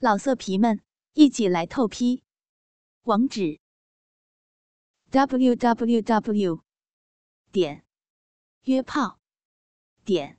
[0.00, 0.80] 老色皮们，
[1.14, 2.22] 一起来透批！
[3.02, 3.58] 网址
[5.10, 6.62] ：w w w
[7.50, 7.84] 点
[8.62, 9.18] 约炮
[10.04, 10.38] 点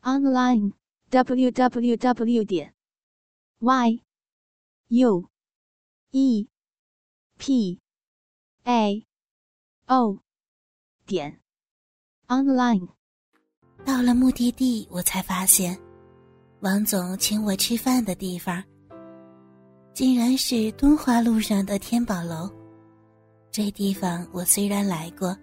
[0.00, 0.72] online
[1.10, 2.74] w w w 点
[3.60, 4.02] y
[4.88, 5.30] u
[6.10, 6.48] e
[7.38, 7.80] p
[8.64, 9.06] a
[9.86, 10.18] o
[11.06, 11.40] 点
[12.26, 12.88] online。
[13.84, 15.80] 到了目的地，我才发现，
[16.62, 18.71] 王总请我吃饭的地方。
[19.94, 22.50] 竟然是敦化路上的天宝楼，
[23.50, 25.36] 这地方我虽然来过，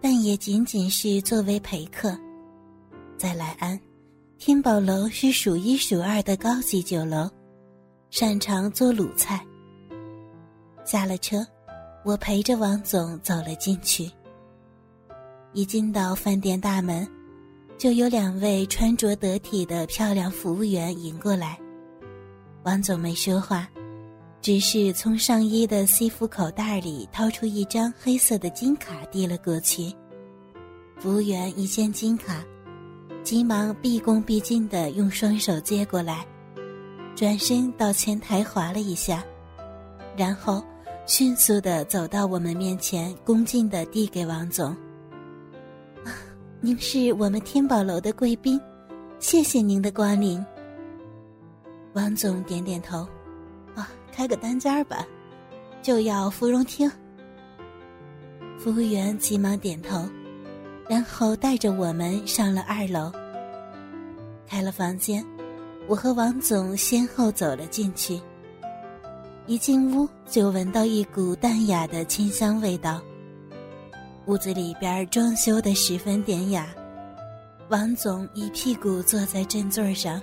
[0.00, 2.18] 但也仅仅是作为陪客。
[3.16, 3.78] 在莱安，
[4.36, 7.30] 天宝楼是数一数二的高级酒楼，
[8.10, 9.46] 擅长做鲁菜。
[10.84, 11.46] 下了车，
[12.04, 14.10] 我陪着王总走了进去。
[15.52, 17.06] 一进到饭店大门，
[17.78, 21.56] 就有两位穿着得体的漂亮服务员迎过来。
[22.68, 23.66] 王总没说话，
[24.42, 29.90] 只是从上衣的西服口袋里掏出一张黑色的金卡递了过去。
[30.98, 32.44] 服务员一见金卡，
[33.24, 36.26] 急忙毕恭毕敬地用双手接过来，
[37.16, 39.24] 转身到前台划了一下，
[40.14, 40.62] 然后
[41.06, 44.76] 迅速地走到我们面前，恭敬地递给王总
[46.04, 46.12] ：“啊
[46.60, 48.60] 您是我们天宝楼的贵宾，
[49.20, 50.44] 谢谢您的光临。”
[51.94, 53.06] 王总点点头，
[53.74, 55.06] 啊，开个单间吧，
[55.82, 56.90] 就要芙蓉厅。
[58.58, 60.04] 服务员急忙点头，
[60.88, 63.10] 然后带着我们上了二楼。
[64.46, 65.24] 开了房间，
[65.86, 68.20] 我和王总先后走了进去。
[69.46, 73.00] 一进屋就闻到一股淡雅的清香味道。
[74.26, 76.66] 屋子里边装修的十分典雅，
[77.70, 80.20] 王总一屁股坐在正座上。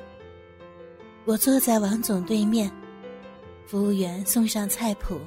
[1.25, 2.71] 我坐在王总对面，
[3.65, 5.19] 服务员送上菜谱。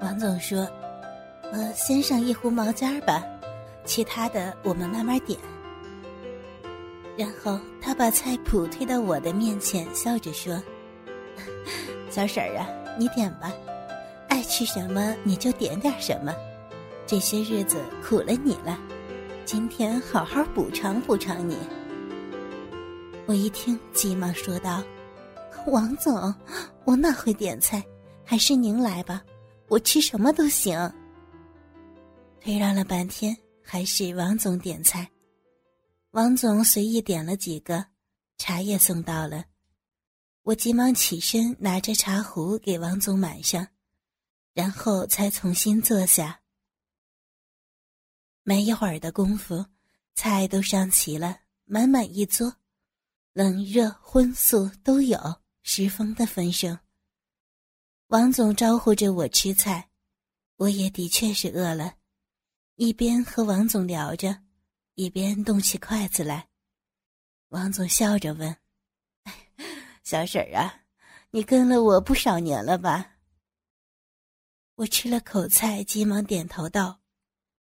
[0.00, 0.68] 王总说
[1.50, 3.24] ：“呃，先上一壶毛尖儿吧，
[3.84, 5.36] 其他的我们慢慢点。”
[7.18, 10.62] 然后他把菜谱推到我的面前，笑着说
[12.08, 13.52] ：“小婶儿啊，你点吧，
[14.28, 16.32] 爱吃什么你就点点什么。
[17.04, 18.78] 这些日子苦了你了，
[19.44, 21.56] 今天好好补偿补偿你。”
[23.28, 24.82] 我一听，急忙说道
[25.68, 26.34] ：“王总，
[26.86, 27.84] 我哪会点菜？
[28.24, 29.22] 还是您来吧，
[29.68, 30.74] 我吃什么都行。”
[32.40, 35.06] 推让了半天，还是王总点菜。
[36.12, 37.84] 王总随意点了几个，
[38.38, 39.44] 茶叶送到了。
[40.44, 43.68] 我急忙起身，拿着茶壶给王总满上，
[44.54, 46.40] 然后才重新坐下。
[48.42, 49.66] 没一会儿的功夫，
[50.14, 52.54] 菜都上齐了，满满一桌。
[53.38, 55.16] 冷热荤素都有，
[55.62, 56.76] 十分的丰盛。
[58.08, 59.90] 王总招呼着我吃菜，
[60.56, 61.94] 我也的确是饿了，
[62.74, 64.42] 一边和王总聊着，
[64.96, 66.48] 一边动起筷子来。
[67.50, 68.56] 王总笑着问
[70.02, 70.82] ：“小婶儿啊，
[71.30, 73.18] 你跟了我不少年了吧？”
[74.74, 77.02] 我吃了口菜，急忙点头道：“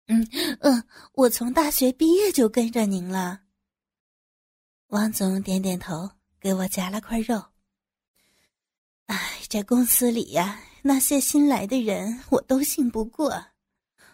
[0.09, 0.27] 嗯
[0.61, 3.41] 嗯，我从大学毕业就跟着您了。”
[4.89, 7.39] 王总点点头，给我夹了块肉。
[9.05, 13.39] 哎，这公司里呀，那些新来的人我都信不过，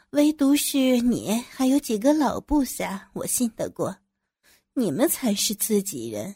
[0.09, 3.95] 唯独是你还有几个老部下，我信得过。
[4.73, 6.35] 你们才是自己人，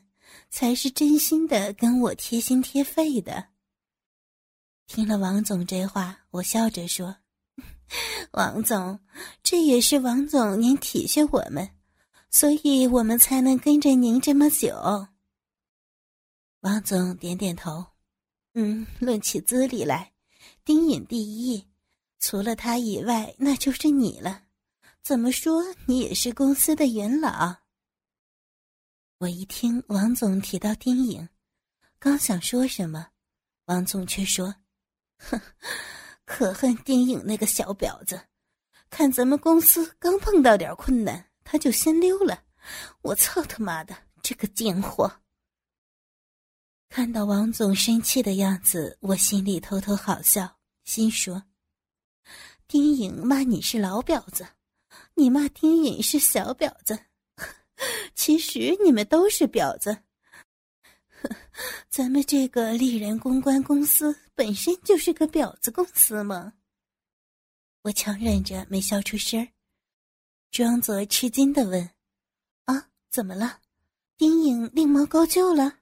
[0.50, 3.50] 才是真心的跟我贴心贴肺的。
[4.88, 7.18] 听了王总这话，我笑着说
[8.32, 9.02] ：“王总，
[9.44, 11.70] 这也是王总您体恤我们。”
[12.30, 15.08] 所以我们才能跟着您这么久。
[16.62, 17.86] 王总点点头，
[18.54, 20.14] 嗯，论起资历来，
[20.64, 21.66] 丁颖第一，
[22.20, 24.44] 除了他以外，那就是你了。
[25.02, 27.56] 怎么说，你也是公司的元老。
[29.18, 31.28] 我一听王总提到丁颖，
[31.98, 33.08] 刚想说什么，
[33.66, 34.54] 王总却说
[35.18, 35.42] ：“哼，
[36.26, 38.22] 可恨丁颖那个小婊子，
[38.90, 42.44] 看咱们公司刚碰到点困难。”他就先溜了，
[43.02, 45.12] 我操他妈的这个贱货！
[46.90, 51.42] 看到王总生气的样子，我心里偷偷好笑，心说：
[52.68, 54.48] 丁颖骂你是老婊子，
[55.16, 57.06] 你骂丁颖是小婊子，
[58.14, 60.04] 其实你们都是婊子。
[61.90, 66.54] 咱们这个丽人公关公司本身就是个婊子公司嘛？
[67.82, 69.48] 我强忍着没笑出声
[70.50, 70.52] 儿。
[70.52, 71.90] 装作吃惊的问
[72.66, 73.60] ：“啊，怎么了？
[74.18, 75.76] 丁颖另谋高就了？”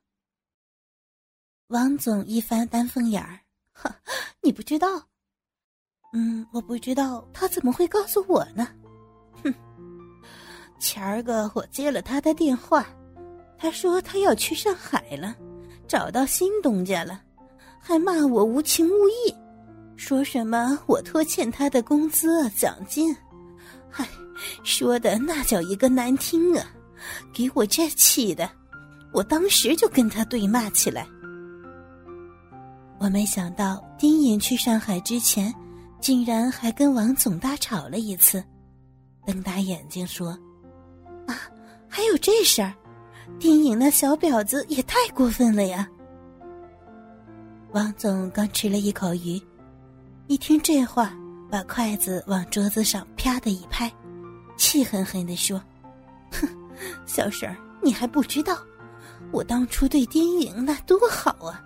[1.67, 3.39] 王总一翻丹凤眼儿，
[3.73, 3.95] 哈，
[4.41, 5.07] 你不知道？
[6.13, 8.67] 嗯，我不知道，他怎么会告诉我呢？
[9.43, 9.53] 哼，
[10.79, 12.87] 前儿个我接了他的电话，
[13.57, 15.35] 他说他要去上海了，
[15.87, 17.21] 找到新东家了，
[17.81, 19.35] 还骂我无情无义，
[19.97, 23.13] 说什么我拖欠他的工资奖金，
[23.89, 24.07] 嗨，
[24.63, 26.65] 说的那叫一个难听啊！
[27.33, 28.49] 给我这气的，
[29.11, 31.07] 我当时就跟他对骂起来。
[32.99, 35.53] 我没想到丁颖去上海之前，
[36.01, 38.43] 竟然还跟王总大吵了一次，
[39.25, 40.29] 瞪大眼睛说
[41.27, 41.37] ：“啊，
[41.87, 42.73] 还有这事儿！
[43.39, 45.87] 丁颖那小婊子也太过分了呀！”
[47.73, 49.39] 王总刚吃了一口鱼，
[50.25, 51.13] 一听这话，
[51.51, 53.91] 把筷子往桌子上啪的一拍，
[54.57, 55.61] 气狠狠地说
[56.31, 56.47] ：“哼！”
[57.05, 58.57] 小婶儿，你还不知道，
[59.31, 61.63] 我当初对丁颖那多好啊，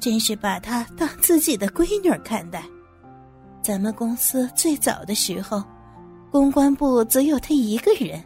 [0.00, 2.64] 真是把她当自己的闺女看待。
[3.62, 5.62] 咱们公司最早的时候，
[6.30, 8.22] 公关部只有她一个人，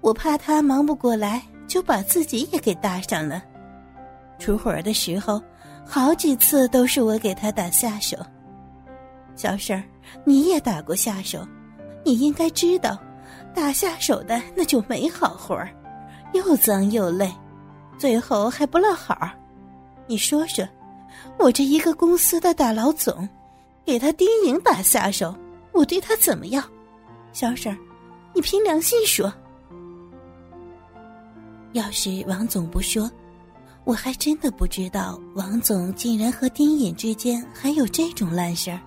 [0.00, 3.42] 我怕她忙不过来，就把自己也给搭上了。
[4.38, 5.42] 出活的时候，
[5.84, 8.16] 好几次都是我给她打下手。
[9.34, 9.82] 小婶儿，
[10.24, 11.44] 你也打过下手，
[12.04, 12.96] 你应该知道。
[13.54, 15.68] 打下手的那就没好活儿，
[16.32, 17.32] 又脏又累，
[17.98, 19.30] 最后还不落好。
[20.06, 20.66] 你说说，
[21.38, 23.28] 我这一个公司的大老总，
[23.84, 25.36] 给他丁颖打下手，
[25.72, 26.64] 我对他怎么样？
[27.32, 27.78] 小婶儿，
[28.34, 29.32] 你凭良心说。
[31.72, 33.10] 要是王总不说，
[33.84, 38.80] 我还真的不知道王总竟然和丁颖之间还有这种烂事儿。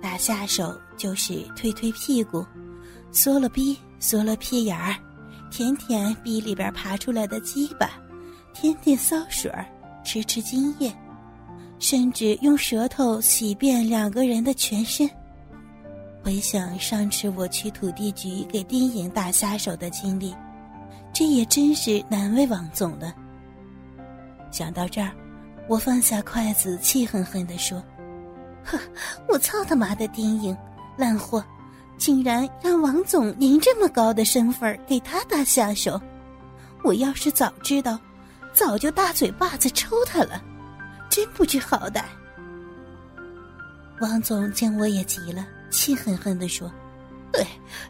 [0.00, 2.44] 打下手就是推推屁股。
[3.12, 4.96] 缩了逼，缩了屁眼儿，
[5.50, 7.90] 舔舔逼里边爬出来的鸡巴，
[8.54, 9.66] 舔舔骚水儿，
[10.02, 10.90] 吃吃精液，
[11.78, 15.08] 甚至用舌头洗遍两个人的全身。
[16.24, 20.34] 回想上次我去土地局给丁颖打下手的经历，
[21.12, 23.14] 这也真是难为王总了。
[24.50, 25.10] 想到这儿，
[25.68, 27.82] 我放下筷子，气哼哼地说
[28.64, 28.78] ：“呵，
[29.28, 30.56] 我操他妈的丁颖，
[30.96, 31.44] 烂货！”
[32.02, 36.02] 竟然让王总您这么高的身份给他打下手，
[36.82, 37.96] 我要是早知道，
[38.52, 40.42] 早就大嘴巴子抽他了，
[41.08, 42.02] 真不知好歹。
[44.00, 46.68] 王总见我也急了，气哼哼的说
[47.32, 47.46] ：“对，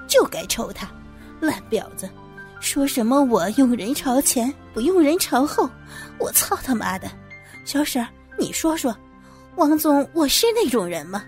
[0.06, 0.86] 就该抽他，
[1.40, 2.06] 烂婊子！
[2.60, 5.66] 说什么我用人朝前，不用人朝后，
[6.18, 7.10] 我操他妈的！
[7.64, 8.06] 小婶，
[8.38, 8.94] 你说说，
[9.56, 11.24] 王总我是那种人吗？”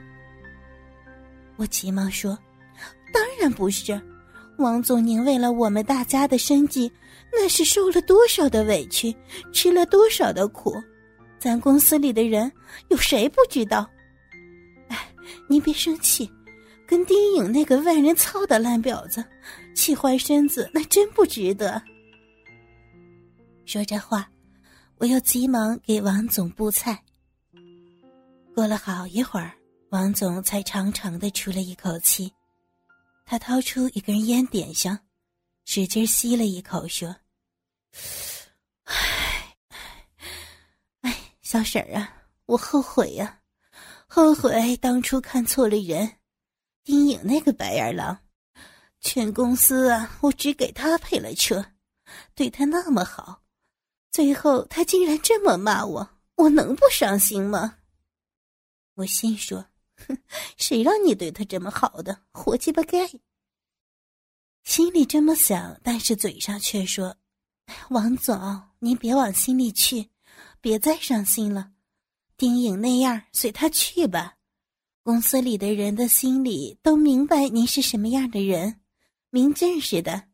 [1.57, 2.39] 我急忙说。
[3.15, 3.99] 当然不是，
[4.59, 6.91] 王总，您为了我们大家的生计，
[7.33, 9.15] 那是受了多少的委屈，
[9.53, 10.75] 吃了多少的苦，
[11.39, 12.51] 咱公司里的人
[12.89, 13.89] 有谁不知道？
[14.89, 15.09] 哎，
[15.47, 16.29] 您别生气，
[16.89, 19.25] 跟丁颖那个万人操的烂婊子，
[19.77, 21.81] 气坏身子，那真不值得。
[23.65, 24.29] 说这话，
[24.99, 27.01] 我又急忙给王总布菜。
[28.57, 29.53] 过了好一会儿，
[29.91, 32.33] 王总才长长的出了一口气。
[33.25, 34.99] 他掏出一根烟，点上，
[35.65, 37.17] 使劲吸了一口，说
[38.85, 39.56] ：“唉，
[41.00, 43.41] 唉，小婶儿啊，我后悔呀，
[44.06, 46.19] 后悔当初看错了人。
[46.82, 48.19] 丁颖那个白眼狼，
[49.01, 51.65] 全公司啊，我只给他配了车，
[52.34, 53.43] 对他那么好，
[54.10, 57.79] 最后他竟然这么骂我，我能不伤心吗？”
[58.96, 59.65] 我心说。
[59.96, 60.19] 哼，
[60.56, 63.08] 谁让你对他这么好的，活鸡巴该！
[64.65, 67.17] 心里这么想，但是嘴上却说
[67.91, 70.10] ：“王总，您别往心里去，
[70.60, 71.72] 别再伤心了。
[72.36, 74.36] 丁颖那样，随他去吧。
[75.03, 78.81] 公司里的人的心里都明白您是什么样的人，
[79.29, 80.29] 明镜似的。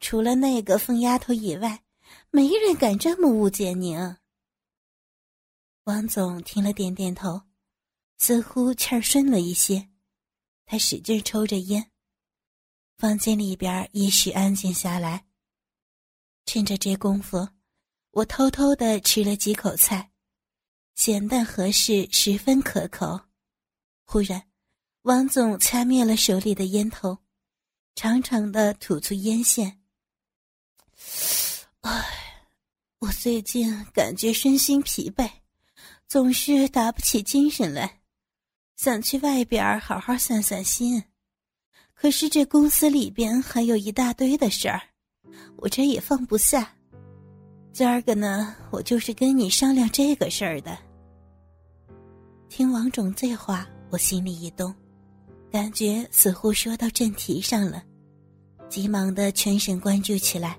[0.00, 1.84] 除了那个疯丫头以外，
[2.30, 3.98] 没人敢这么误解您。”
[5.84, 7.47] 王总听了，点点头。
[8.18, 9.88] 似乎气儿顺了一些，
[10.66, 11.90] 他使劲抽着烟。
[12.98, 15.24] 房间里边一时安静下来。
[16.44, 17.48] 趁着这功夫，
[18.10, 20.10] 我偷偷的吃了几口菜，
[20.96, 23.20] 咸淡合适，十分可口。
[24.04, 24.48] 忽然，
[25.02, 27.18] 王总掐灭了手里的烟头，
[27.94, 29.80] 长长的吐出烟线。
[31.82, 32.48] 唉，
[32.98, 35.30] 我最近感觉身心疲惫，
[36.08, 37.97] 总是打不起精神来。
[38.78, 41.02] 想去外边好好散散心，
[41.94, 44.80] 可是这公司里边还有一大堆的事儿，
[45.56, 46.72] 我这也放不下。
[47.72, 50.78] 今儿个呢，我就是跟你商量这个事儿的。
[52.48, 54.72] 听王总这话，我心里一动，
[55.50, 57.82] 感觉似乎说到正题上了，
[58.68, 60.56] 急忙的全神贯注起来。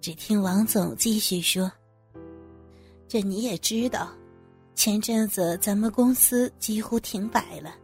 [0.00, 1.70] 只听王总继续说
[3.06, 4.10] ：“这你也知道，
[4.80, 7.74] 前阵子咱们公司几乎停摆了，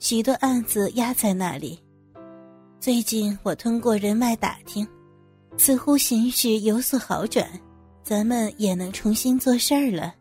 [0.00, 1.80] 许多案子压在那里。
[2.80, 4.84] 最近我通过人脉打听，
[5.56, 7.48] 似乎形势有所好转，
[8.02, 10.12] 咱们也能重新做事儿了。”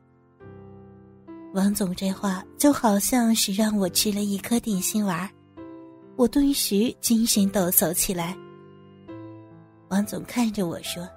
[1.55, 5.27] 王总这话就好像是让我吃了一颗定心丸，
[6.15, 8.37] 我顿时精神抖擞起来。
[9.89, 11.09] 王总看着我说：“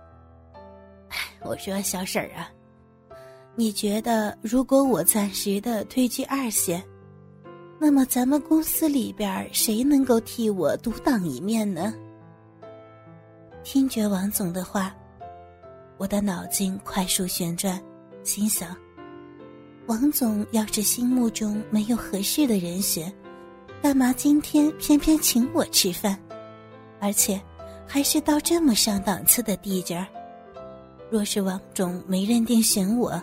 [1.45, 2.49] 我说小婶儿啊，
[3.59, 6.85] 你觉得如果我暂时的退居二线，
[7.79, 11.95] 那么咱们公司里边谁能够替我独当一面呢？”
[13.65, 14.95] 听觉王总的话，
[15.97, 17.83] 我的脑筋快速旋转，
[18.23, 18.77] 心想。
[19.87, 23.11] 王总要是心目中没有合适的人选，
[23.83, 26.19] 干嘛今天偏偏请我吃饭，
[27.01, 27.41] 而且
[27.87, 30.07] 还是到这么上档次的地界儿？
[31.11, 33.21] 若是王总没认定选我，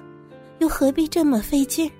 [0.63, 1.91] 又何必这么费劲儿？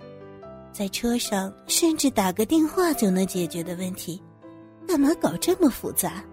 [0.72, 4.24] 在车上甚至打个电话就能解决的问题，
[4.88, 6.24] 干嘛搞这么复杂？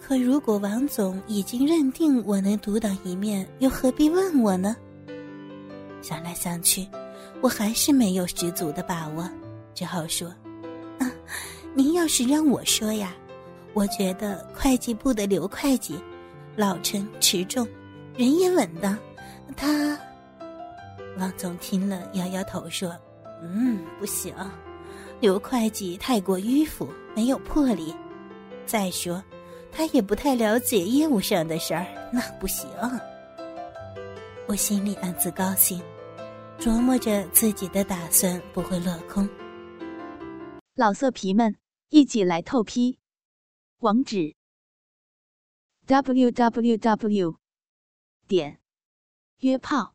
[0.00, 4.76] 可如果王总已经认定我能独当一面，又何必问我呢？
[6.00, 6.86] 想来想去。
[7.40, 9.28] 我还是没有十足的把握，
[9.74, 10.28] 只好说
[11.00, 11.10] ：“啊，
[11.74, 13.16] 您要是让我说呀，
[13.74, 15.98] 我觉得会计部的刘会计，
[16.54, 17.66] 老成持重，
[18.16, 18.96] 人也稳当。
[19.56, 19.98] 他……”
[21.20, 22.98] 王总听了摇摇头说
[23.44, 24.34] ：“嗯，不行，
[25.20, 27.94] 刘会计太过迂腐，没有魄力。
[28.64, 29.22] 再说，
[29.70, 32.66] 他也不太了解业务上的事儿，那不行。”
[34.48, 35.80] 我心里暗自高兴。
[36.58, 39.26] 琢磨着自己的打算不会落空。
[40.74, 41.56] 老色皮们，
[41.88, 42.98] 一起来透批！
[43.78, 44.34] 网址
[45.86, 47.36] ：w w w
[48.28, 48.60] 点
[49.38, 49.94] 约炮